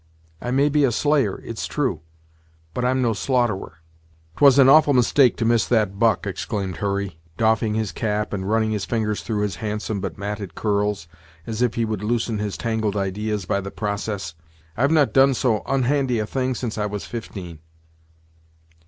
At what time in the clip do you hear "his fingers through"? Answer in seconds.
8.71-9.41